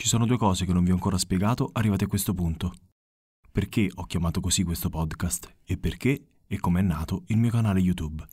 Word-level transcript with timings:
Ci 0.00 0.06
sono 0.06 0.26
due 0.26 0.38
cose 0.38 0.64
che 0.64 0.72
non 0.72 0.84
vi 0.84 0.92
ho 0.92 0.94
ancora 0.94 1.18
spiegato 1.18 1.70
arrivati 1.72 2.04
a 2.04 2.06
questo 2.06 2.32
punto. 2.32 2.72
Perché 3.50 3.90
ho 3.92 4.04
chiamato 4.04 4.38
così 4.40 4.62
questo 4.62 4.88
podcast 4.88 5.56
e 5.64 5.76
perché 5.76 6.24
e 6.46 6.60
come 6.60 6.78
è 6.78 6.82
nato 6.84 7.24
il 7.26 7.36
mio 7.36 7.50
canale 7.50 7.80
YouTube. 7.80 8.24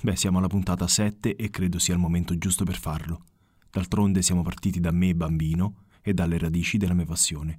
Beh, 0.00 0.14
siamo 0.14 0.38
alla 0.38 0.46
puntata 0.46 0.86
7 0.86 1.34
e 1.34 1.50
credo 1.50 1.80
sia 1.80 1.94
il 1.94 2.00
momento 2.00 2.38
giusto 2.38 2.62
per 2.62 2.78
farlo. 2.78 3.24
D'altronde 3.72 4.22
siamo 4.22 4.42
partiti 4.42 4.78
da 4.78 4.92
me 4.92 5.16
bambino 5.16 5.86
e 6.00 6.14
dalle 6.14 6.38
radici 6.38 6.76
della 6.76 6.94
mia 6.94 7.06
passione. 7.06 7.58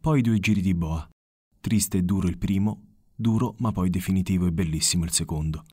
Poi 0.00 0.20
due 0.20 0.40
giri 0.40 0.60
di 0.60 0.74
boa. 0.74 1.08
Triste 1.60 1.98
e 1.98 2.02
duro 2.02 2.26
il 2.26 2.38
primo, 2.38 2.96
duro 3.14 3.54
ma 3.58 3.70
poi 3.70 3.88
definitivo 3.88 4.46
e 4.46 4.52
bellissimo 4.52 5.04
il 5.04 5.12
secondo. 5.12 5.64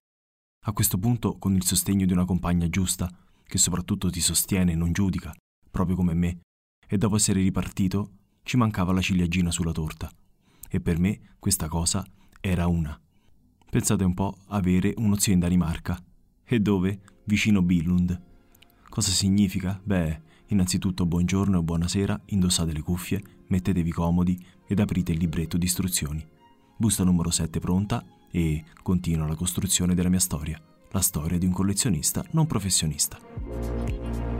A 0.67 0.71
questo 0.71 0.99
punto, 0.99 1.39
con 1.39 1.55
il 1.55 1.65
sostegno 1.65 2.05
di 2.05 2.13
una 2.13 2.25
compagna 2.25 2.69
giusta, 2.69 3.11
che 3.43 3.57
soprattutto 3.57 4.11
ti 4.11 4.21
sostiene 4.21 4.73
e 4.73 4.75
non 4.75 4.91
giudica, 4.91 5.33
proprio 5.71 5.95
come 5.95 6.13
me, 6.13 6.41
e 6.87 6.97
dopo 6.97 7.15
essere 7.15 7.41
ripartito 7.41 8.11
ci 8.43 8.57
mancava 8.57 8.93
la 8.93 9.01
ciliegina 9.01 9.51
sulla 9.51 9.71
torta. 9.71 10.11
E 10.69 10.79
per 10.79 10.99
me 10.99 11.19
questa 11.39 11.67
cosa 11.67 12.05
era 12.39 12.67
una. 12.67 12.99
Pensate 13.69 14.03
un 14.03 14.13
po' 14.13 14.37
avere 14.47 14.93
uno 14.97 15.17
zio 15.17 15.33
in 15.33 15.39
Danimarca. 15.39 16.01
E 16.43 16.59
dove? 16.59 16.99
Vicino 17.25 17.61
Billund. 17.61 18.21
Cosa 18.87 19.11
significa? 19.11 19.79
Beh, 19.83 20.21
innanzitutto 20.47 21.05
buongiorno 21.05 21.59
e 21.59 21.63
buonasera, 21.63 22.21
indossate 22.27 22.71
le 22.71 22.81
cuffie, 22.81 23.21
mettetevi 23.47 23.91
comodi 23.91 24.41
ed 24.67 24.79
aprite 24.79 25.11
il 25.11 25.17
libretto 25.17 25.57
di 25.57 25.65
istruzioni. 25.65 26.25
Busta 26.77 27.03
numero 27.03 27.31
7 27.31 27.59
pronta 27.59 28.05
e 28.31 28.63
continua 28.81 29.27
la 29.27 29.35
costruzione 29.35 29.95
della 29.95 30.09
mia 30.09 30.19
storia, 30.19 30.61
la 30.91 31.01
storia 31.01 31.37
di 31.37 31.45
un 31.45 31.51
collezionista 31.51 32.23
non 32.31 32.47
professionista. 32.47 34.34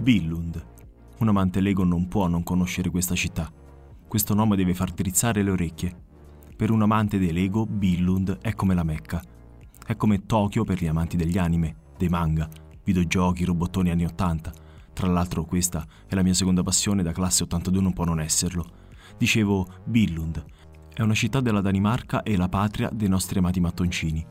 Billund. 0.00 0.66
Un 1.18 1.28
amante 1.28 1.60
Lego 1.60 1.84
non 1.84 2.08
può 2.08 2.26
non 2.26 2.42
conoscere 2.42 2.88
questa 2.88 3.14
città. 3.14 3.52
Questo 4.08 4.32
nome 4.32 4.56
deve 4.56 4.72
far 4.72 4.92
drizzare 4.92 5.42
le 5.42 5.50
orecchie. 5.50 5.94
Per 6.56 6.70
un 6.70 6.80
amante 6.80 7.18
dei 7.18 7.34
Lego, 7.34 7.66
Billund 7.66 8.38
è 8.40 8.54
come 8.54 8.74
la 8.74 8.82
Mecca. 8.82 9.22
È 9.86 9.96
come 9.96 10.24
Tokyo 10.24 10.64
per 10.64 10.82
gli 10.82 10.86
amanti 10.86 11.18
degli 11.18 11.36
anime, 11.36 11.76
dei 11.98 12.08
manga, 12.08 12.48
videogiochi, 12.82 13.44
robottoni 13.44 13.90
anni 13.90 14.06
80. 14.06 14.52
Tra 14.94 15.06
l'altro 15.06 15.44
questa 15.44 15.86
è 16.06 16.14
la 16.14 16.22
mia 16.22 16.32
seconda 16.32 16.62
passione 16.62 17.02
da 17.02 17.12
classe 17.12 17.42
82 17.42 17.82
non 17.82 17.92
può 17.92 18.04
non 18.04 18.20
esserlo. 18.20 18.64
Dicevo 19.18 19.66
Billund. 19.84 20.42
È 20.94 21.02
una 21.02 21.14
città 21.14 21.40
della 21.40 21.60
Danimarca 21.60 22.22
e 22.22 22.38
la 22.38 22.48
patria 22.48 22.88
dei 22.90 23.08
nostri 23.08 23.38
amati 23.38 23.60
mattoncini. 23.60 24.26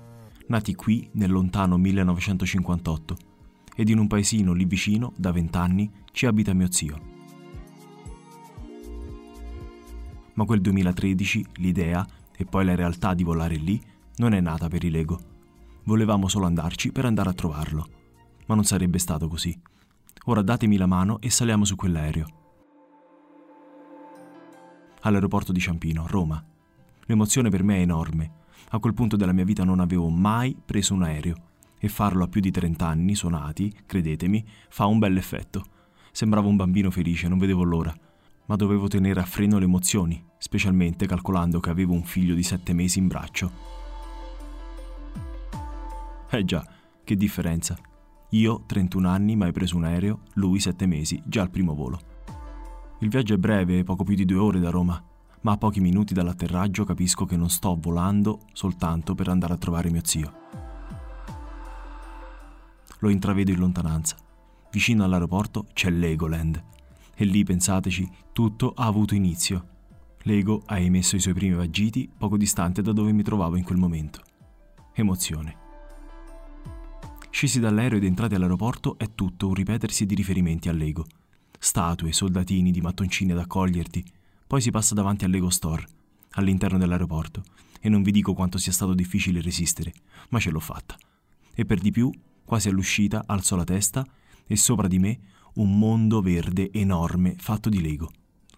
Nati 0.48 0.73
qui 0.73 1.08
nel 1.14 1.30
lontano 1.30 1.78
1958 1.78 3.38
ed 3.80 3.88
in 3.88 3.97
un 3.97 4.08
paesino 4.08 4.52
lì 4.52 4.66
vicino, 4.66 5.13
da 5.16 5.31
vent'anni, 5.31 5.89
ci 6.11 6.25
abita 6.25 6.53
mio 6.53 6.69
zio. 6.69 6.99
Ma 10.33 10.44
quel 10.44 10.59
2013 10.59 11.45
l'idea, 11.55 12.05
e 12.36 12.44
poi 12.44 12.66
la 12.66 12.75
realtà 12.75 13.13
di 13.13 13.23
volare 13.23 13.55
lì, 13.55 13.81
non 14.17 14.33
è 14.33 14.41
nata 14.41 14.67
per 14.67 14.83
i 14.83 14.89
Lego. 14.89 15.17
Volevamo 15.86 16.27
solo 16.27 16.45
andarci 16.45 16.91
per 16.91 17.05
andare 17.05 17.30
a 17.30 17.33
trovarlo. 17.33 17.88
Ma 18.47 18.55
non 18.55 18.66
sarebbe 18.66 18.99
stato 18.99 19.30
così. 19.30 19.58
Ora 20.25 20.41
datemi 20.41 20.75
la 20.75 20.86
mano 20.86 21.21
e 21.21 21.30
saliamo 21.30 21.64
su 21.64 21.77
quell'aereo. 21.77 22.27
All'aeroporto 25.03 25.53
di 25.53 25.59
Ciampino, 25.61 26.05
Roma. 26.05 26.43
L'emozione 27.05 27.49
per 27.49 27.64
me 27.64 27.77
è 27.77 27.81
enorme. 27.81 28.31
A 28.71 28.80
quel 28.80 28.93
punto 28.93 29.16
della 29.16 29.31
mia 29.31 29.45
vita 29.45 29.64
non 29.64 29.80
avevo 29.80 30.09
mai 30.09 30.53
preso 30.66 30.93
un 30.93 31.03
aereo 31.03 31.47
e 31.80 31.88
farlo 31.88 32.25
a 32.25 32.27
più 32.27 32.41
di 32.41 32.52
30 32.52 32.85
anni 32.85 33.16
suonati, 33.16 33.73
credetemi, 33.85 34.45
fa 34.69 34.85
un 34.85 34.99
bel 34.99 35.17
effetto. 35.17 35.66
Sembravo 36.11 36.49
un 36.49 36.58
bambino 36.58 36.91
felice, 36.91 37.27
non 37.27 37.38
vedevo 37.38 37.64
l'ora, 37.64 37.95
ma 38.45 38.55
dovevo 38.55 38.87
tenere 38.87 39.21
a 39.21 39.26
freno 39.26 39.58
le 39.58 39.65
emozioni, 39.65 40.21
specialmente 40.37 41.08
calcolando 41.08 41.59
che 41.59 41.70
avevo 41.70 41.93
un 41.93 42.04
figlio 42.04 42.36
di 42.36 42.43
7 42.43 42.73
mesi 42.73 42.99
in 42.99 43.08
braccio. 43.08 43.52
Eh 46.30 46.45
già, 46.45 46.64
che 47.04 47.15
differenza. 47.15 47.77
Io, 48.31 48.64
31 48.65 49.08
anni, 49.08 49.36
mai 49.36 49.52
preso 49.52 49.77
un 49.77 49.86
aereo, 49.86 50.21
lui 50.33 50.59
7 50.59 50.86
mesi, 50.86 51.21
già 51.25 51.42
al 51.42 51.49
primo 51.49 51.73
volo. 51.73 51.99
Il 52.99 53.09
viaggio 53.09 53.33
è 53.33 53.37
breve, 53.37 53.83
poco 53.83 54.04
più 54.04 54.15
di 54.15 54.25
due 54.25 54.37
ore 54.37 54.59
da 54.59 54.70
Roma, 54.70 55.02
ma 55.42 55.54
a 55.54 55.58
pochi 55.58 55.80
minuti 55.80 56.14
dall'atterraggio 56.14 56.83
capisco 56.83 57.25
che 57.25 57.37
non 57.37 57.49
sto 57.49 57.77
volando 57.80 58.42
soltanto 58.52 59.15
per 59.15 59.30
andare 59.30 59.54
a 59.54 59.58
trovare 59.58 59.89
mio 59.89 60.02
zio 60.04 60.68
lo 62.99 63.10
intravedo 63.10 63.52
in 63.52 63.60
lontananza. 63.60 64.15
Vicino 64.71 65.04
all'aeroporto 65.04 65.65
c'è 65.73 65.89
Legoland. 65.89 66.64
E 67.15 67.26
lì, 67.26 67.43
pensateci, 67.43 68.08
tutto 68.32 68.73
ha 68.76 68.86
avuto 68.86 69.15
inizio. 69.15 69.77
Lego 70.23 70.61
ha 70.65 70.77
emesso 70.77 71.15
i 71.15 71.20
suoi 71.20 71.33
primi 71.33 71.55
vagiti 71.55 72.10
poco 72.15 72.37
distante 72.37 72.82
da 72.82 72.92
dove 72.92 73.11
mi 73.11 73.23
trovavo 73.23 73.55
in 73.55 73.64
quel 73.64 73.77
momento. 73.77 74.21
Emozione. 74.93 75.67
Scesi 77.30 77.60
dall'aereo 77.60 77.98
ed 77.98 78.04
entrati 78.04 78.36
all'aeroporto 78.36 78.98
è 78.98 79.14
tutto 79.16 79.48
un 79.48 79.54
ripetersi 79.54 80.05
di 80.05 80.16
riferimenti 80.16 80.67
a 80.67 80.73
Lego. 80.73 81.05
Statue, 81.58 82.11
soldatini 82.11 82.71
di 82.71 82.81
mattoncini 82.81 83.31
ad 83.31 83.39
accoglierti. 83.39 84.04
Poi 84.48 84.61
si 84.61 84.71
passa 84.71 84.93
davanti 84.93 85.26
al 85.26 85.31
Lego 85.31 85.49
Store, 85.49 85.86
all'interno 86.31 86.77
dell'aeroporto, 86.77 87.43
e 87.80 87.87
non 87.87 88.02
vi 88.02 88.11
dico 88.11 88.33
quanto 88.33 88.58
sia 88.58 88.71
stato 88.71 88.93
difficile 88.93 89.42
resistere, 89.42 89.93
ma 90.30 90.39
ce 90.39 90.49
l'ho 90.49 90.60
fatta. 90.60 90.98
E 91.54 91.66
per 91.66 91.80
di 91.80 91.92
più 91.92 92.11
Quasi 92.49 92.67
all'uscita 92.67 93.26
alzo 93.27 93.55
la 93.55 93.64
testa 93.64 94.04
e 94.48 94.55
sopra 94.55 94.87
di 94.87 94.98
me 94.98 95.20
un 95.58 95.77
mondo 95.77 96.20
verde 96.20 96.71
enorme 96.71 97.36
fatto 97.37 97.70
di 97.70 97.80
Lego. 97.80 98.10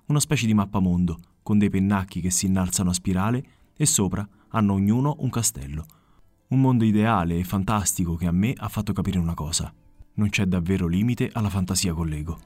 Una 0.06 0.22
specie 0.22 0.46
di 0.46 0.54
mappamondo 0.54 1.20
con 1.44 1.58
dei 1.58 1.70
pennacchi 1.70 2.22
che 2.22 2.30
si 2.30 2.46
innalzano 2.46 2.92
a 2.92 2.94
spirale 2.94 3.44
e 3.76 3.86
sopra 3.86 4.26
hanno 4.52 4.72
ognuno 4.72 5.18
un 5.20 5.30
castello. 5.30 5.86
Un 6.48 6.62
mondo 6.62 6.86
ideale 6.86 7.38
e 7.38 7.44
fantastico 7.44 8.16
che 8.16 8.28
a 8.28 8.32
me 8.32 8.54
ha 8.56 8.70
fatto 8.70 8.94
capire 8.94 9.20
una 9.20 9.34
cosa. 9.34 9.74
Non 10.14 10.30
c'è 10.30 10.46
davvero 10.46 10.88
limite 10.88 11.30
alla 11.34 11.50
fantasia 11.50 11.94
con 11.94 12.08
Lego. 12.08 12.40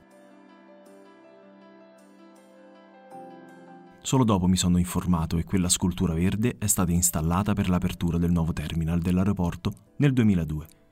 Solo 4.02 4.24
dopo 4.24 4.48
mi 4.48 4.58
sono 4.58 4.80
informato 4.80 5.38
e 5.38 5.44
quella 5.44 5.70
scultura 5.70 6.16
verde 6.16 6.56
è 6.58 6.66
stata 6.66 6.92
installata 6.92 7.54
per 7.54 7.70
l'apertura 7.70 8.18
del 8.18 8.32
nuovo 8.32 8.52
terminal 8.52 9.00
dell'aeroporto 9.00 9.74
nel 9.98 10.12
2002 10.12 10.85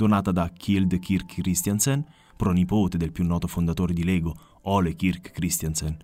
donata 0.00 0.32
da 0.32 0.48
Kild 0.48 0.98
Kirk 0.98 1.42
Christiansen, 1.42 2.02
pronipote 2.34 2.96
del 2.96 3.12
più 3.12 3.22
noto 3.22 3.46
fondatore 3.46 3.92
di 3.92 4.02
Lego, 4.02 4.34
Ole 4.62 4.94
Kirk 4.94 5.30
Christiansen. 5.30 5.94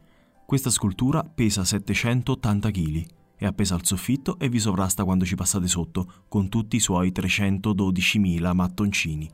Questa 0.45 0.69
scultura 0.69 1.25
pesa 1.25 1.65
780 1.65 2.71
kg, 2.71 3.07
è 3.37 3.47
appesa 3.47 3.75
al 3.75 3.87
soffitto 3.87 4.39
e 4.39 4.51
vi 4.51 4.59
sovrasta 4.59 5.05
quando 5.05 5.25
ci 5.25 5.35
passate 5.35 5.67
sotto, 5.67 6.25
con 6.29 6.51
tutti 6.51 6.77
i 6.77 6.81
suoi 6.81 7.11
312.000 7.11 8.53
mattoncini. 8.53 9.31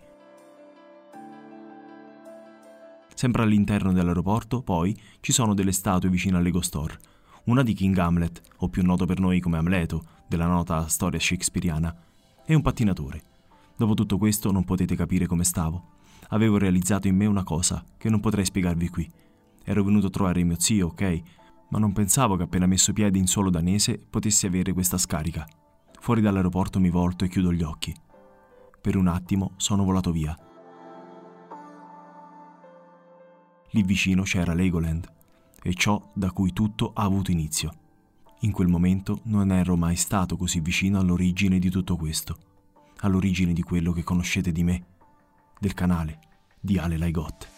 Sempre 3.14 3.42
all'interno 3.42 3.92
dell'aeroporto, 3.92 4.62
poi, 4.62 4.96
ci 5.18 5.32
sono 5.32 5.54
delle 5.54 5.72
statue 5.72 6.08
vicino 6.08 6.36
al 6.36 6.44
Lego 6.44 6.60
Store. 6.60 6.96
Una 7.46 7.64
di 7.64 7.74
King 7.74 7.98
Hamlet, 7.98 8.40
o 8.58 8.68
più 8.68 8.84
noto 8.84 9.06
per 9.06 9.18
noi 9.18 9.40
come 9.40 9.58
Amleto, 9.58 10.04
della 10.28 10.46
nota 10.46 10.86
storia 10.86 11.18
shakespeariana, 11.18 11.94
e 12.46 12.54
un 12.54 12.62
pattinatore. 12.62 13.30
Dopo 13.82 13.94
tutto 13.94 14.16
questo 14.16 14.52
non 14.52 14.62
potete 14.62 14.94
capire 14.94 15.26
come 15.26 15.42
stavo. 15.42 15.94
Avevo 16.28 16.56
realizzato 16.56 17.08
in 17.08 17.16
me 17.16 17.26
una 17.26 17.42
cosa 17.42 17.84
che 17.98 18.08
non 18.08 18.20
potrei 18.20 18.44
spiegarvi 18.44 18.88
qui. 18.88 19.10
Ero 19.64 19.82
venuto 19.82 20.06
a 20.06 20.10
trovare 20.10 20.44
mio 20.44 20.54
zio, 20.56 20.86
ok, 20.86 21.22
ma 21.70 21.80
non 21.80 21.92
pensavo 21.92 22.36
che 22.36 22.44
appena 22.44 22.66
messo 22.66 22.92
piede 22.92 23.18
in 23.18 23.26
suolo 23.26 23.50
danese 23.50 23.98
potessi 23.98 24.46
avere 24.46 24.72
questa 24.72 24.98
scarica. 24.98 25.44
Fuori 25.98 26.20
dall'aeroporto 26.20 26.78
mi 26.78 26.90
volto 26.90 27.24
e 27.24 27.28
chiudo 27.28 27.52
gli 27.52 27.64
occhi. 27.64 27.92
Per 28.80 28.94
un 28.94 29.08
attimo 29.08 29.54
sono 29.56 29.82
volato 29.82 30.12
via. 30.12 30.38
Lì 33.70 33.82
vicino 33.82 34.22
c'era 34.22 34.54
Legoland 34.54 35.12
e 35.60 35.74
ciò 35.74 36.00
da 36.14 36.30
cui 36.30 36.52
tutto 36.52 36.92
ha 36.94 37.02
avuto 37.02 37.32
inizio. 37.32 37.72
In 38.42 38.52
quel 38.52 38.68
momento 38.68 39.22
non 39.24 39.50
ero 39.50 39.76
mai 39.76 39.96
stato 39.96 40.36
così 40.36 40.60
vicino 40.60 41.00
all'origine 41.00 41.58
di 41.58 41.68
tutto 41.68 41.96
questo 41.96 42.50
all'origine 43.02 43.52
di 43.52 43.62
quello 43.62 43.92
che 43.92 44.02
conoscete 44.02 44.50
di 44.50 44.64
me, 44.64 44.86
del 45.58 45.74
canale 45.74 46.18
di 46.58 46.78
Ale 46.78 46.96
Laigot. 46.96 47.48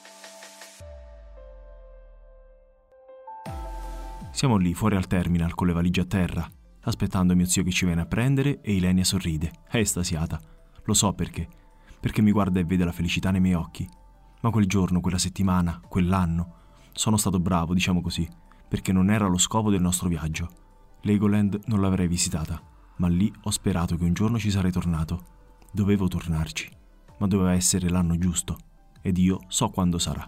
Siamo 4.30 4.56
lì 4.56 4.74
fuori 4.74 4.96
al 4.96 5.06
terminal 5.06 5.54
con 5.54 5.66
le 5.66 5.72
valigie 5.72 6.00
a 6.00 6.06
terra, 6.06 6.50
aspettando 6.82 7.36
mio 7.36 7.46
zio 7.46 7.62
che 7.62 7.70
ci 7.70 7.84
viene 7.84 8.00
a 8.00 8.06
prendere 8.06 8.60
e 8.62 8.74
Ilenia 8.74 9.04
sorride, 9.04 9.52
è 9.68 9.76
estasiata. 9.76 10.40
Lo 10.84 10.94
so 10.94 11.12
perché, 11.12 11.48
perché 12.00 12.20
mi 12.20 12.32
guarda 12.32 12.60
e 12.60 12.64
vede 12.64 12.84
la 12.84 12.92
felicità 12.92 13.30
nei 13.30 13.40
miei 13.40 13.54
occhi. 13.54 13.88
Ma 14.40 14.50
quel 14.50 14.66
giorno, 14.66 15.00
quella 15.00 15.18
settimana, 15.18 15.80
quell'anno, 15.86 16.62
sono 16.92 17.16
stato 17.16 17.38
bravo, 17.38 17.74
diciamo 17.74 18.00
così, 18.00 18.28
perché 18.68 18.92
non 18.92 19.10
era 19.10 19.26
lo 19.26 19.38
scopo 19.38 19.70
del 19.70 19.80
nostro 19.80 20.08
viaggio. 20.08 20.50
Legoland 21.02 21.60
non 21.66 21.80
l'avrei 21.80 22.08
visitata. 22.08 22.60
ma 22.96 23.08
lì 23.08 23.32
ho 23.42 23.50
sperato 23.50 23.96
che 23.96 24.04
un 24.04 24.12
giorno 24.12 24.38
ci 24.38 24.50
sarei 24.50 24.70
tornato. 24.70 25.32
Dovevo 25.74 26.06
tornarci, 26.06 26.70
ma 27.18 27.26
doveva 27.26 27.52
essere 27.52 27.88
l'anno 27.88 28.16
giusto, 28.16 28.56
ed 29.02 29.18
io 29.18 29.40
so 29.48 29.70
quando 29.70 29.98
sarà. 29.98 30.24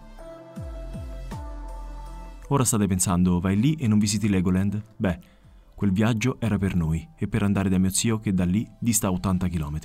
Ora 2.49 2.65
state 2.65 2.85
pensando, 2.85 3.39
vai 3.39 3.57
lì 3.57 3.75
e 3.75 3.87
non 3.87 3.97
visiti 3.97 4.27
Legoland? 4.27 4.81
Beh, 4.97 5.19
quel 5.73 5.93
viaggio 5.93 6.35
era 6.41 6.57
per 6.57 6.75
noi 6.75 7.07
e 7.15 7.29
per 7.29 7.43
andare 7.43 7.69
da 7.69 7.77
mio 7.77 7.91
zio 7.91 8.19
che 8.19 8.33
da 8.33 8.43
lì 8.43 8.69
dista 8.77 9.09
80 9.09 9.47
km. 9.47 9.79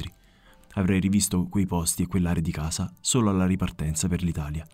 Avrei 0.73 0.99
rivisto 0.99 1.47
quei 1.47 1.67
posti 1.67 2.03
e 2.03 2.06
quell'area 2.09 2.43
di 2.43 2.50
casa 2.50 2.93
solo 3.00 3.31
alla 3.31 3.47
ripartenza 3.47 4.09
per 4.09 4.25
l'Italia. 4.25 4.67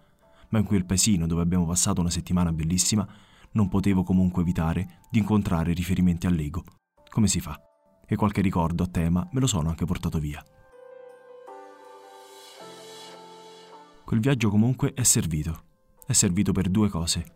Ma 0.49 0.59
in 0.59 0.65
quel 0.65 0.87
paesino 0.87 1.27
dove 1.27 1.43
abbiamo 1.43 1.67
passato 1.67 2.01
una 2.01 2.09
settimana 2.09 2.51
bellissima 2.51 3.07
non 3.53 3.69
potevo 3.69 4.05
comunque 4.05 4.41
evitare 4.41 5.01
di 5.11 5.19
incontrare 5.19 5.75
riferimenti 5.75 6.27
all'ego. 6.27 6.65
Come 7.11 7.29
si 7.29 7.41
fa? 7.41 7.61
E 8.07 8.17
qualche 8.17 8.41
ricordo 8.41 8.85
a 8.85 8.87
tema 8.87 9.29
me 9.33 9.41
lo 9.41 9.47
sono 9.47 9.69
anche 9.69 9.85
portato 9.85 10.19
via. 10.19 10.43
Quel 14.09 14.21
viaggio 14.21 14.49
comunque 14.49 14.95
è 14.95 15.03
servito. 15.03 15.65
È 16.07 16.15
servito 16.15 16.53
per 16.53 16.71
due 16.71 16.89
cose. 16.89 17.27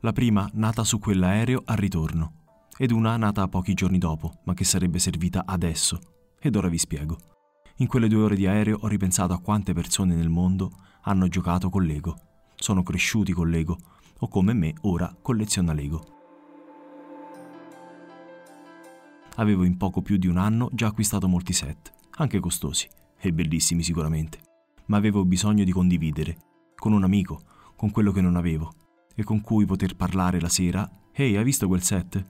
La 0.00 0.14
prima 0.14 0.48
nata 0.54 0.82
su 0.82 0.98
quell'aereo 0.98 1.64
al 1.66 1.76
ritorno 1.76 2.32
ed 2.78 2.92
una 2.92 3.14
nata 3.18 3.46
pochi 3.46 3.74
giorni 3.74 3.98
dopo, 3.98 4.38
ma 4.44 4.54
che 4.54 4.64
sarebbe 4.64 5.00
servita 5.00 5.42
adesso. 5.44 6.00
Ed 6.40 6.56
ora 6.56 6.68
vi 6.68 6.78
spiego. 6.78 7.18
In 7.76 7.88
quelle 7.88 8.08
due 8.08 8.22
ore 8.22 8.36
di 8.36 8.46
aereo 8.46 8.78
ho 8.80 8.86
ripensato 8.86 9.34
a 9.34 9.40
quante 9.40 9.74
persone 9.74 10.14
nel 10.14 10.30
mondo 10.30 10.70
hanno 11.02 11.28
giocato 11.28 11.68
con 11.68 11.84
Lego, 11.84 12.16
sono 12.54 12.82
cresciuti 12.82 13.34
con 13.34 13.50
Lego 13.50 13.76
o 14.20 14.28
come 14.28 14.54
me 14.54 14.72
ora 14.80 15.14
colleziona 15.20 15.74
Lego. 15.74 16.06
Avevo 19.34 19.64
in 19.64 19.76
poco 19.76 20.00
più 20.00 20.16
di 20.16 20.26
un 20.26 20.38
anno 20.38 20.70
già 20.72 20.86
acquistato 20.86 21.28
molti 21.28 21.52
set, 21.52 21.92
anche 22.12 22.40
costosi 22.40 22.88
e 23.18 23.30
bellissimi 23.30 23.82
sicuramente 23.82 24.46
ma 24.88 24.96
avevo 24.96 25.24
bisogno 25.24 25.64
di 25.64 25.72
condividere, 25.72 26.36
con 26.74 26.92
un 26.92 27.04
amico, 27.04 27.40
con 27.76 27.90
quello 27.90 28.12
che 28.12 28.20
non 28.20 28.36
avevo, 28.36 28.72
e 29.14 29.24
con 29.24 29.40
cui 29.40 29.64
poter 29.64 29.96
parlare 29.96 30.40
la 30.40 30.48
sera. 30.48 30.88
Ehi, 31.12 31.36
hai 31.36 31.44
visto 31.44 31.66
quel 31.66 31.82
set? 31.82 32.24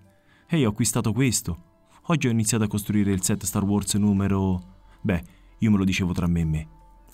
Ehi, 0.47 0.65
ho 0.65 0.71
acquistato 0.71 1.13
questo. 1.13 1.65
Oggi 2.07 2.29
ho 2.29 2.31
iniziato 2.31 2.65
a 2.65 2.69
costruire 2.69 3.13
il 3.13 3.23
set 3.23 3.45
Star 3.45 3.65
Wars 3.65 3.95
numero... 3.95 4.77
Beh, 5.01 5.23
io 5.59 5.71
me 5.71 5.77
lo 5.77 5.85
dicevo 5.85 6.13
tra 6.13 6.27
me 6.27 6.41
e 6.41 6.45
me. 6.45 6.69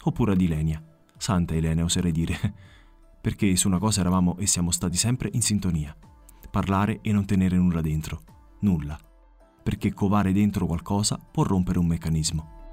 Oppure 0.05 0.33
ad 0.33 0.41
Ilenia. 0.41 0.83
Santa 1.17 1.55
Ilenia, 1.55 1.85
oserei 1.85 2.13
dire. 2.13 2.55
Perché 3.21 3.57
su 3.57 3.69
una 3.69 3.79
cosa 3.79 4.01
eravamo 4.01 4.37
e 4.39 4.47
siamo 4.47 4.71
stati 4.71 4.97
sempre 4.97 5.31
in 5.33 5.43
sintonia. 5.43 5.97
Parlare 6.51 7.01
e 7.03 7.11
non 7.11 7.25
tenere 7.25 7.57
nulla 7.57 7.81
dentro. 7.81 8.21
Nulla. 8.61 8.99
Perché 9.63 9.93
covare 9.93 10.33
dentro 10.33 10.67
qualcosa 10.67 11.19
può 11.19 11.43
rompere 11.43 11.79
un 11.79 11.87
meccanismo. 11.87 12.64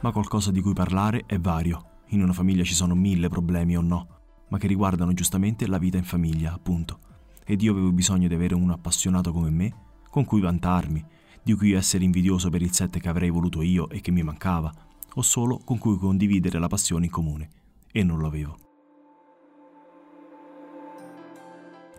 Ma 0.00 0.12
qualcosa 0.12 0.50
di 0.50 0.60
cui 0.60 0.72
parlare 0.72 1.24
è 1.26 1.38
vario. 1.38 2.02
In 2.08 2.22
una 2.22 2.32
famiglia 2.32 2.62
ci 2.62 2.74
sono 2.74 2.94
mille 2.94 3.28
problemi 3.28 3.76
o 3.76 3.80
no, 3.80 4.06
ma 4.48 4.58
che 4.58 4.66
riguardano 4.66 5.12
giustamente 5.12 5.66
la 5.66 5.78
vita 5.78 5.96
in 5.96 6.04
famiglia, 6.04 6.52
appunto. 6.52 7.00
Ed 7.44 7.62
io 7.62 7.72
avevo 7.72 7.92
bisogno 7.92 8.28
di 8.28 8.34
avere 8.34 8.54
un 8.54 8.70
appassionato 8.70 9.32
come 9.32 9.50
me, 9.50 9.74
con 10.10 10.24
cui 10.24 10.40
vantarmi, 10.40 11.04
di 11.42 11.54
cui 11.54 11.72
essere 11.72 12.04
invidioso 12.04 12.50
per 12.50 12.62
il 12.62 12.72
set 12.72 12.98
che 12.98 13.08
avrei 13.08 13.30
voluto 13.30 13.62
io 13.62 13.88
e 13.88 14.00
che 14.00 14.10
mi 14.10 14.22
mancava, 14.22 14.72
o 15.14 15.22
solo 15.22 15.58
con 15.64 15.78
cui 15.78 15.96
condividere 15.96 16.58
la 16.58 16.68
passione 16.68 17.06
in 17.06 17.10
comune. 17.10 17.50
E 17.90 18.02
non 18.02 18.18
lo 18.18 18.26
avevo. 18.26 18.56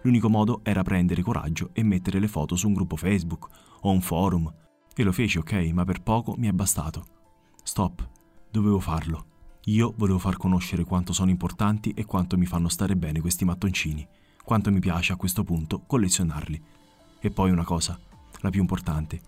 L'unico 0.03 0.29
modo 0.29 0.61
era 0.63 0.81
prendere 0.81 1.21
coraggio 1.21 1.71
e 1.73 1.83
mettere 1.83 2.19
le 2.19 2.27
foto 2.27 2.55
su 2.55 2.67
un 2.67 2.73
gruppo 2.73 2.95
Facebook 2.95 3.47
o 3.81 3.91
un 3.91 4.01
forum. 4.01 4.51
E 4.95 5.03
lo 5.03 5.11
feci, 5.11 5.37
ok, 5.37 5.53
ma 5.73 5.83
per 5.83 6.01
poco 6.01 6.35
mi 6.37 6.47
è 6.47 6.51
bastato. 6.51 7.18
Stop, 7.69 8.09
dovevo 8.49 8.79
farlo. 8.79 9.25
Io 9.65 9.93
volevo 9.95 10.17
far 10.17 10.37
conoscere 10.37 10.83
quanto 10.85 11.13
sono 11.13 11.29
importanti 11.29 11.91
e 11.91 12.03
quanto 12.03 12.35
mi 12.35 12.47
fanno 12.47 12.67
stare 12.67 12.95
bene 12.95 13.21
questi 13.21 13.45
mattoncini, 13.45 14.07
quanto 14.43 14.71
mi 14.71 14.79
piace 14.79 15.13
a 15.13 15.17
questo 15.17 15.43
punto 15.43 15.83
collezionarli. 15.85 16.59
E 17.19 17.29
poi 17.29 17.51
una 17.51 17.63
cosa, 17.63 17.95
la 18.39 18.49
più 18.49 18.59
importante. 18.59 19.21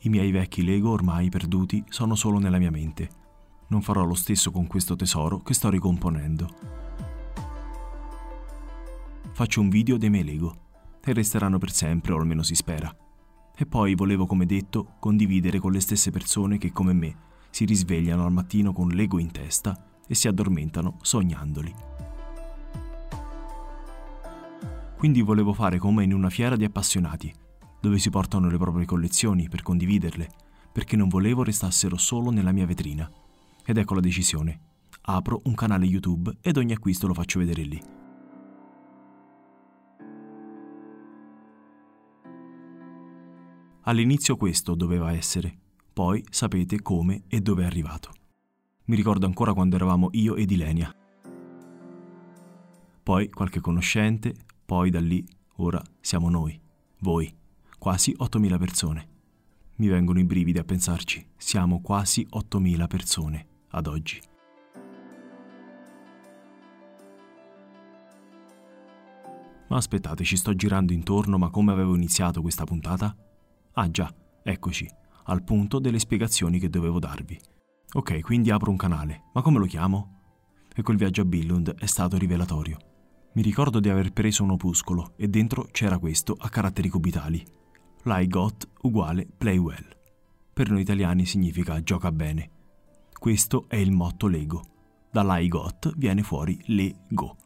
I 0.00 0.08
miei 0.08 0.32
vecchi 0.32 0.64
Lego 0.64 0.90
ormai 0.90 1.28
perduti 1.28 1.84
sono 1.88 2.16
solo 2.16 2.40
nella 2.40 2.58
mia 2.58 2.72
mente. 2.72 3.08
Non 3.68 3.80
farò 3.80 4.02
lo 4.02 4.14
stesso 4.14 4.50
con 4.50 4.66
questo 4.66 4.96
tesoro 4.96 5.40
che 5.42 5.54
sto 5.54 5.70
ricomponendo. 5.70 6.52
Faccio 9.30 9.60
un 9.60 9.68
video 9.68 9.98
dei 9.98 10.10
miei 10.10 10.24
Lego 10.24 10.56
e 11.00 11.12
resteranno 11.12 11.58
per 11.58 11.70
sempre, 11.70 12.12
o 12.12 12.18
almeno 12.18 12.42
si 12.42 12.56
spera. 12.56 12.92
E 13.56 13.66
poi 13.66 13.94
volevo, 13.94 14.26
come 14.26 14.46
detto, 14.46 14.94
condividere 14.98 15.60
con 15.60 15.70
le 15.70 15.78
stesse 15.78 16.10
persone 16.10 16.58
che, 16.58 16.72
come 16.72 16.92
me, 16.92 17.32
si 17.54 17.64
risvegliano 17.66 18.24
al 18.24 18.32
mattino 18.32 18.72
con 18.72 18.88
l'ego 18.88 19.20
in 19.20 19.30
testa 19.30 19.80
e 20.08 20.16
si 20.16 20.26
addormentano 20.26 20.98
sognandoli. 21.02 21.72
Quindi 24.96 25.22
volevo 25.22 25.52
fare 25.52 25.78
come 25.78 26.02
in 26.02 26.12
una 26.12 26.30
fiera 26.30 26.56
di 26.56 26.64
appassionati, 26.64 27.32
dove 27.80 28.00
si 28.00 28.10
portano 28.10 28.50
le 28.50 28.58
proprie 28.58 28.86
collezioni 28.86 29.48
per 29.48 29.62
condividerle, 29.62 30.28
perché 30.72 30.96
non 30.96 31.06
volevo 31.06 31.44
restassero 31.44 31.96
solo 31.96 32.30
nella 32.30 32.50
mia 32.50 32.66
vetrina. 32.66 33.08
Ed 33.64 33.76
ecco 33.76 33.94
la 33.94 34.00
decisione. 34.00 34.60
Apro 35.02 35.40
un 35.44 35.54
canale 35.54 35.86
YouTube 35.86 36.36
ed 36.40 36.56
ogni 36.56 36.72
acquisto 36.72 37.06
lo 37.06 37.14
faccio 37.14 37.38
vedere 37.38 37.62
lì. 37.62 37.80
All'inizio 43.82 44.36
questo 44.36 44.74
doveva 44.74 45.12
essere, 45.12 45.58
poi 45.94 46.24
sapete 46.28 46.82
come 46.82 47.22
e 47.28 47.40
dove 47.40 47.62
è 47.62 47.66
arrivato. 47.66 48.12
Mi 48.86 48.96
ricordo 48.96 49.26
ancora 49.26 49.54
quando 49.54 49.76
eravamo 49.76 50.08
io 50.10 50.34
ed 50.34 50.50
Ilenia. 50.50 50.92
Poi 53.00 53.30
qualche 53.30 53.60
conoscente, 53.60 54.34
poi 54.66 54.90
da 54.90 54.98
lì, 54.98 55.24
ora 55.58 55.80
siamo 56.00 56.28
noi, 56.28 56.60
voi, 56.98 57.32
quasi 57.78 58.12
8.000 58.18 58.58
persone. 58.58 59.08
Mi 59.76 59.86
vengono 59.86 60.18
i 60.18 60.24
brividi 60.24 60.58
a 60.58 60.64
pensarci, 60.64 61.24
siamo 61.36 61.80
quasi 61.80 62.26
8.000 62.28 62.86
persone 62.88 63.46
ad 63.68 63.86
oggi. 63.86 64.20
Ma 69.68 69.76
aspettate, 69.76 70.24
ci 70.24 70.36
sto 70.36 70.56
girando 70.56 70.92
intorno, 70.92 71.38
ma 71.38 71.50
come 71.50 71.70
avevo 71.70 71.94
iniziato 71.94 72.42
questa 72.42 72.64
puntata? 72.64 73.14
Ah 73.74 73.90
già, 73.90 74.12
eccoci, 74.42 75.02
al 75.24 75.42
punto 75.44 75.78
delle 75.78 75.98
spiegazioni 75.98 76.58
che 76.58 76.68
dovevo 76.68 76.98
darvi. 76.98 77.38
Ok, 77.92 78.20
quindi 78.20 78.50
apro 78.50 78.70
un 78.70 78.76
canale, 78.76 79.24
ma 79.32 79.42
come 79.42 79.58
lo 79.58 79.66
chiamo? 79.66 80.20
E 80.74 80.82
quel 80.82 80.96
viaggio 80.96 81.22
a 81.22 81.24
Billund 81.24 81.76
è 81.76 81.86
stato 81.86 82.18
rivelatorio. 82.18 82.76
Mi 83.34 83.42
ricordo 83.42 83.80
di 83.80 83.88
aver 83.88 84.12
preso 84.12 84.42
un 84.42 84.50
opuscolo 84.50 85.14
e 85.16 85.28
dentro 85.28 85.68
c'era 85.70 85.98
questo 85.98 86.36
a 86.38 86.48
caratteri 86.48 86.88
cubitali. 86.88 87.44
Lie 88.04 88.26
got 88.26 88.68
uguale 88.82 89.26
play 89.36 89.56
well. 89.56 89.86
Per 90.52 90.70
noi 90.70 90.82
italiani 90.82 91.24
significa 91.24 91.82
gioca 91.82 92.12
bene. 92.12 92.50
Questo 93.12 93.64
è 93.68 93.76
il 93.76 93.90
motto 93.92 94.26
Lego. 94.26 94.62
Da 95.10 95.22
Lie 95.22 95.48
got 95.48 95.94
viene 95.96 96.22
fuori 96.22 96.60
le 96.66 97.06
go. 97.08 97.36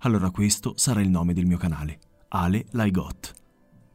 Allora 0.00 0.30
questo 0.30 0.74
sarà 0.76 1.00
il 1.00 1.10
nome 1.10 1.34
del 1.34 1.46
mio 1.46 1.58
canale, 1.58 1.98
Ale 2.28 2.66
Lie 2.70 2.90
got. 2.90 3.34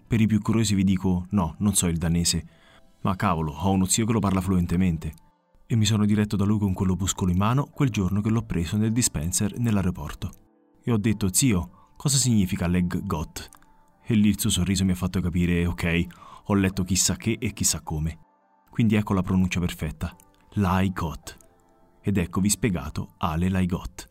Per 0.07 0.19
i 0.19 0.27
più 0.27 0.41
curiosi 0.41 0.75
vi 0.75 0.83
dico 0.83 1.25
no, 1.29 1.55
non 1.59 1.74
so 1.74 1.88
il 1.88 1.98
danese, 1.98 2.45
ma 3.03 3.15
cavolo, 3.15 3.51
ho 3.51 3.72
uno 3.72 3.86
zio 3.86 4.05
che 4.05 4.13
lo 4.13 4.19
parla 4.19 4.41
fluentemente. 4.41 5.13
E 5.65 5.75
mi 5.75 5.86
sono 5.86 6.05
diretto 6.05 6.36
da 6.36 6.45
lui 6.45 6.60
con 6.60 6.74
quell'opuscolo 6.74 7.31
in 7.31 7.38
mano 7.38 7.65
quel 7.65 7.89
giorno 7.89 8.22
che 8.22 8.29
l'ho 8.29 8.43
preso 8.43 8.77
nel 8.77 8.91
dispenser 8.91 9.57
nell'aeroporto. 9.57 10.31
E 10.83 10.91
ho 10.91 10.98
detto, 10.98 11.33
zio, 11.33 11.91
cosa 11.98 12.17
significa 12.17 12.67
leg 12.67 13.05
got? 13.05 13.50
E 14.05 14.13
lì 14.15 14.29
il 14.29 14.39
suo 14.39 14.50
sorriso 14.50 14.86
mi 14.86 14.91
ha 14.91 14.95
fatto 14.95 15.22
capire, 15.22 15.65
ok, 15.65 16.05
ho 16.45 16.53
letto 16.53 16.83
chissà 16.83 17.15
che 17.15 17.38
e 17.39 17.53
chissà 17.53 17.81
come. 17.81 18.19
Quindi 18.69 18.95
ecco 18.95 19.13
la 19.13 19.22
pronuncia 19.22 19.60
perfetta. 19.60 20.15
Lai 20.53 20.91
got. 20.91 21.38
Ed 22.01 22.17
eccovi 22.17 22.50
spiegato 22.50 23.13
Ale 23.17 23.50
Lai 23.50 23.65
got. 23.65 24.07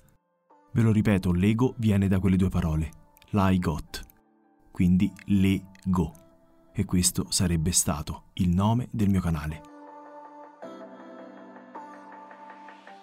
Ve 0.73 0.83
lo 0.83 0.93
ripeto, 0.93 1.33
l'ego 1.33 1.75
viene 1.79 2.09
da 2.09 2.19
quelle 2.19 2.37
due 2.37 2.49
parole. 2.49 2.91
Lai 3.31 3.59
got. 3.59 4.03
Quindi 4.71 5.11
le 5.27 5.67
go 5.85 6.22
e 6.73 6.85
questo 6.85 7.27
sarebbe 7.29 7.73
stato 7.73 8.31
il 8.35 8.49
nome 8.49 8.89
del 8.91 9.09
mio 9.09 9.21
canale. 9.21 9.61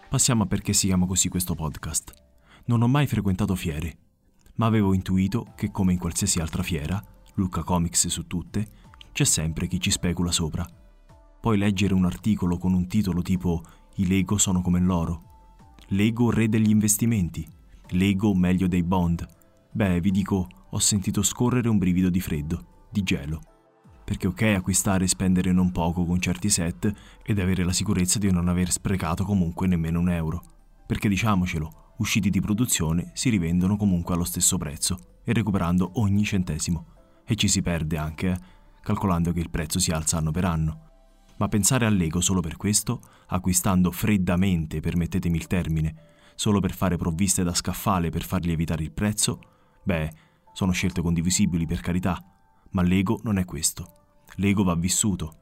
Passiamo 0.09 0.43
a 0.43 0.45
perché 0.47 0.73
si 0.73 0.87
chiama 0.87 1.05
così 1.05 1.29
questo 1.29 1.53
podcast. 1.53 2.13
Non 2.65 2.81
ho 2.81 2.87
mai 2.87 3.05
frequentato 3.05 3.55
fiere, 3.55 3.97
ma 4.55 4.65
avevo 4.65 4.93
intuito 4.93 5.53
che 5.55 5.71
come 5.71 5.93
in 5.93 5.99
qualsiasi 5.99 6.39
altra 6.39 6.63
fiera, 6.63 7.01
Lucca 7.35 7.63
Comics 7.63 8.07
su 8.07 8.25
tutte, 8.25 8.67
c'è 9.11 9.23
sempre 9.23 9.67
chi 9.67 9.79
ci 9.79 9.91
specula 9.91 10.31
sopra. 10.31 10.67
Poi 11.39 11.57
leggere 11.57 11.93
un 11.93 12.05
articolo 12.05 12.57
con 12.57 12.73
un 12.73 12.87
titolo 12.87 13.21
tipo 13.21 13.63
I 13.95 14.07
Lego 14.07 14.37
sono 14.37 14.61
come 14.61 14.79
l'oro, 14.79 15.23
Lego 15.89 16.31
re 16.31 16.49
degli 16.49 16.69
investimenti, 16.69 17.47
Lego 17.89 18.33
meglio 18.33 18.67
dei 18.67 18.83
bond. 18.83 19.25
Beh, 19.71 20.01
vi 20.01 20.11
dico, 20.11 20.47
ho 20.69 20.79
sentito 20.79 21.23
scorrere 21.23 21.69
un 21.69 21.77
brivido 21.77 22.09
di 22.09 22.19
freddo 22.19 22.77
di 22.91 23.03
gelo. 23.03 23.48
Perché 24.09 24.25
ok 24.25 24.41
acquistare 24.57 25.03
e 25.03 25.07
spendere 25.07 25.51
non 25.51 25.71
poco 25.71 26.03
con 26.03 26.19
certi 26.19 26.49
set 26.49 26.91
ed 27.23 27.37
avere 27.37 27.63
la 27.63 27.71
sicurezza 27.71 28.17
di 28.17 28.31
non 28.31 28.47
aver 28.47 28.71
sprecato 28.71 29.23
comunque 29.23 29.67
nemmeno 29.67 29.99
un 29.99 30.09
euro. 30.09 30.41
Perché 30.87 31.07
diciamocelo, 31.07 31.93
usciti 31.97 32.31
di 32.31 32.41
produzione 32.41 33.11
si 33.13 33.29
rivendono 33.29 33.77
comunque 33.77 34.15
allo 34.15 34.23
stesso 34.23 34.57
prezzo 34.57 35.19
e 35.23 35.31
recuperando 35.31 35.91
ogni 35.99 36.23
centesimo. 36.23 36.87
E 37.23 37.35
ci 37.35 37.47
si 37.47 37.61
perde 37.61 37.97
anche, 37.97 38.31
eh, 38.31 38.39
calcolando 38.81 39.31
che 39.31 39.41
il 39.41 39.51
prezzo 39.51 39.77
si 39.77 39.91
alza 39.91 40.17
anno 40.17 40.31
per 40.31 40.45
anno. 40.45 40.89
Ma 41.37 41.47
pensare 41.47 41.85
all'ego 41.85 42.19
solo 42.19 42.41
per 42.41 42.57
questo, 42.57 43.01
acquistando 43.27 43.91
freddamente, 43.91 44.79
permettetemi 44.79 45.37
il 45.37 45.45
termine, 45.45 45.95
solo 46.33 46.59
per 46.59 46.73
fare 46.73 46.97
provviste 46.97 47.43
da 47.43 47.53
scaffale 47.53 48.09
per 48.09 48.23
fargli 48.23 48.49
evitare 48.49 48.81
il 48.81 48.91
prezzo, 48.91 49.39
beh, 49.83 50.11
sono 50.51 50.71
scelte 50.71 50.99
condivisibili 50.99 51.67
per 51.67 51.81
carità, 51.81 52.19
ma 52.71 52.81
l'ego 52.81 53.19
non 53.21 53.37
è 53.37 53.45
questo. 53.45 53.97
L'ego 54.39 54.63
va 54.63 54.73
vissuto 54.75 55.35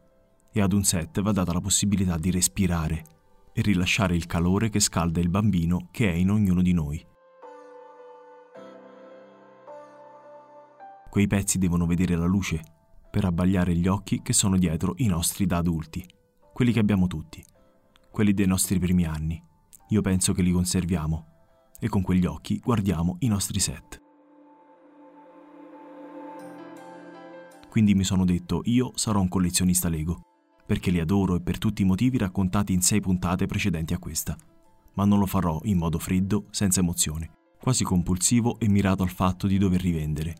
e 0.52 0.60
ad 0.60 0.74
un 0.74 0.84
set 0.84 1.22
va 1.22 1.32
data 1.32 1.54
la 1.54 1.62
possibilità 1.62 2.18
di 2.18 2.32
respirare 2.32 3.04
e 3.54 3.62
rilasciare 3.62 4.16
il 4.16 4.26
calore 4.26 4.70
che 4.70 4.80
scalda 4.80 5.20
il 5.20 5.30
bambino 5.30 5.90
che 5.92 6.12
è 6.12 6.16
in 6.16 6.32
ognuno 6.32 6.64
di 6.64 6.74
noi. 6.74 7.06
Quei 11.12 11.28
pezzi 11.28 11.60
devono 11.60 11.86
vedere 11.86 12.16
la 12.16 12.26
luce 12.26 12.62
per 13.12 13.26
abbagliare 13.26 13.76
gli 13.76 13.88
occhi 13.88 14.22
che 14.24 14.34
sono 14.34 14.58
dietro 14.58 14.94
i 14.98 15.06
nostri 15.06 15.46
da 15.46 15.58
adulti, 15.58 16.04
quelli 16.52 16.72
che 16.72 16.80
abbiamo 16.80 17.06
tutti, 17.06 17.44
quelli 18.12 18.34
dei 18.34 18.48
nostri 18.48 18.80
primi 18.80 19.06
anni. 19.06 19.42
Io 19.90 20.02
penso 20.02 20.34
che 20.34 20.42
li 20.42 20.52
conserviamo 20.52 21.26
e 21.80 21.88
con 21.88 22.02
quegli 22.02 22.26
occhi 22.26 22.60
guardiamo 22.60 23.18
i 23.20 23.28
nostri 23.28 23.60
set. 23.60 24.06
Quindi 27.78 27.94
mi 27.94 28.04
sono 28.04 28.26
detto 28.26 28.62
io 28.66 28.92
sarò 28.96 29.22
un 29.22 29.28
collezionista 29.28 29.88
Lego, 29.88 30.22
perché 30.66 30.90
li 30.90 31.00
adoro 31.00 31.36
e 31.36 31.42
per 31.42 31.60
tutti 31.60 31.84
i 31.84 31.86
motivi 31.86 32.18
raccontati 32.18 32.74
in 32.74 32.82
sei 32.82 33.00
puntate 33.00 33.46
precedenti 33.46 33.94
a 33.94 34.00
questa, 34.00 34.36
ma 34.96 35.06
non 35.06 35.20
lo 35.20 35.28
farò 35.28 35.60
in 35.66 35.78
modo 35.78 36.00
freddo, 36.00 36.48
senza 36.50 36.80
emozione, 36.80 37.30
quasi 37.62 37.84
compulsivo 37.84 38.58
e 38.60 38.68
mirato 38.68 39.04
al 39.04 39.12
fatto 39.12 39.46
di 39.46 39.60
dover 39.60 39.80
rivendere 39.80 40.34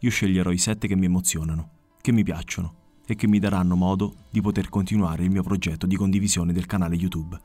io 0.00 0.10
sceglierò 0.10 0.52
i 0.52 0.58
set 0.58 0.86
che 0.86 0.94
mi 0.94 1.06
emozionano, 1.06 1.70
che 2.00 2.12
mi 2.12 2.22
piacciono 2.22 3.00
e 3.04 3.16
che 3.16 3.26
mi 3.26 3.40
daranno 3.40 3.74
modo 3.74 4.14
di 4.30 4.40
poter 4.40 4.68
continuare 4.68 5.24
il 5.24 5.30
mio 5.30 5.42
progetto 5.42 5.86
di 5.86 5.96
condivisione 5.96 6.52
del 6.52 6.66
canale 6.66 6.94
YouTube. 6.94 7.36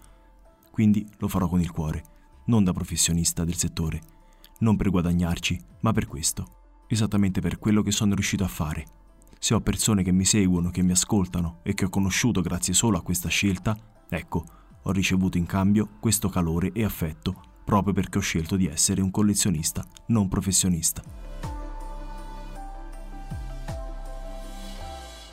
Quindi 0.69 1.03
lo 1.17 1.27
farò 1.27 1.47
con 1.47 1.59
il 1.59 1.71
cuore, 1.71 2.03
non 2.45 2.63
da 2.63 2.71
professionista 2.71 3.43
del 3.43 3.55
settore, 3.55 3.99
non 4.59 4.75
per 4.75 4.91
guadagnarci, 4.91 5.59
ma 5.79 5.91
per 5.91 6.05
questo, 6.05 6.83
esattamente 6.87 7.41
per 7.41 7.57
quello 7.57 7.81
che 7.81 7.91
sono 7.91 8.13
riuscito 8.13 8.43
a 8.43 8.47
fare. 8.47 9.01
Se 9.43 9.53
ho 9.53 9.59
persone 9.59 10.03
che 10.03 10.13
mi 10.13 10.23
seguono, 10.23 10.69
che 10.69 10.81
mi 10.83 10.93
ascoltano 10.93 11.59
e 11.63 11.73
che 11.73 11.83
ho 11.83 11.89
conosciuto 11.89 12.39
grazie 12.39 12.73
solo 12.73 12.97
a 12.97 13.01
questa 13.01 13.27
scelta, 13.27 13.77
ecco, 14.07 14.45
ho 14.81 14.91
ricevuto 14.93 15.37
in 15.37 15.45
cambio 15.45 15.97
questo 15.99 16.29
calore 16.29 16.71
e 16.71 16.85
affetto 16.85 17.57
proprio 17.65 17.93
perché 17.93 18.19
ho 18.19 18.21
scelto 18.21 18.55
di 18.55 18.67
essere 18.67 19.01
un 19.01 19.11
collezionista, 19.11 19.85
non 20.07 20.29
professionista. 20.29 21.03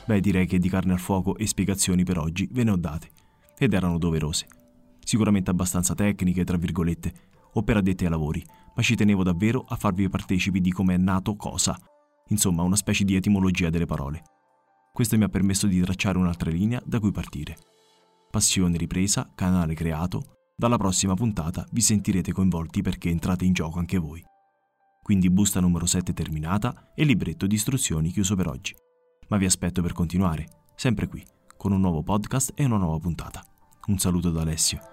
Beh, 0.03 0.19
direi 0.19 0.45
che 0.45 0.59
di 0.59 0.67
carne 0.67 0.91
al 0.91 0.99
fuoco 0.99 1.37
e 1.37 1.47
spiegazioni 1.47 2.03
per 2.03 2.17
oggi 2.17 2.49
ve 2.51 2.65
ne 2.65 2.71
ho 2.71 2.77
date, 2.77 3.11
ed 3.57 3.71
erano 3.73 3.97
doverose. 3.97 4.45
Sicuramente 4.99 5.51
abbastanza 5.51 5.95
tecniche, 5.95 6.43
tra 6.43 6.57
virgolette, 6.57 7.13
o 7.53 7.63
per 7.63 7.77
addetti 7.77 8.03
ai 8.03 8.09
lavori, 8.09 8.45
ma 8.75 8.81
ci 8.81 8.95
tenevo 8.95 9.23
davvero 9.23 9.63
a 9.69 9.77
farvi 9.77 10.09
partecipi 10.09 10.59
di 10.59 10.73
come 10.73 10.95
è 10.95 10.97
nato 10.97 11.37
cosa, 11.37 11.79
insomma 12.31 12.63
una 12.63 12.75
specie 12.75 13.05
di 13.05 13.15
etimologia 13.15 13.69
delle 13.69 13.85
parole. 13.85 14.21
Questo 14.91 15.17
mi 15.17 15.23
ha 15.23 15.29
permesso 15.29 15.67
di 15.67 15.79
tracciare 15.79 16.17
un'altra 16.17 16.51
linea 16.51 16.81
da 16.85 16.99
cui 16.99 17.11
partire. 17.11 17.55
Passione 18.29 18.77
ripresa, 18.77 19.31
canale 19.33 19.73
creato, 19.73 20.51
dalla 20.57 20.77
prossima 20.77 21.13
puntata 21.13 21.65
vi 21.71 21.81
sentirete 21.81 22.33
coinvolti 22.33 22.81
perché 22.81 23.09
entrate 23.09 23.45
in 23.45 23.53
gioco 23.53 23.79
anche 23.79 23.97
voi. 23.97 24.21
Quindi 25.01 25.29
busta 25.29 25.61
numero 25.61 25.85
7 25.85 26.11
terminata 26.11 26.91
e 26.93 27.05
libretto 27.05 27.47
di 27.47 27.55
istruzioni 27.55 28.11
chiuso 28.11 28.35
per 28.35 28.47
oggi 28.47 28.75
ma 29.31 29.37
vi 29.37 29.45
aspetto 29.45 29.81
per 29.81 29.93
continuare, 29.93 30.45
sempre 30.75 31.07
qui, 31.07 31.25
con 31.57 31.71
un 31.71 31.79
nuovo 31.79 32.03
podcast 32.03 32.51
e 32.53 32.65
una 32.65 32.77
nuova 32.77 32.99
puntata. 32.99 33.41
Un 33.87 33.97
saluto 33.97 34.29
da 34.29 34.41
Alessio. 34.41 34.90